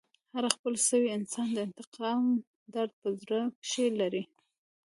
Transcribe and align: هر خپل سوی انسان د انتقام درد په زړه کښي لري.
هر 0.33 0.45
خپل 0.55 0.73
سوی 0.89 1.07
انسان 1.17 1.47
د 1.53 1.57
انتقام 1.67 2.23
درد 2.73 2.91
په 3.01 3.09
زړه 3.21 3.39
کښي 3.63 3.87
لري. 3.99 4.23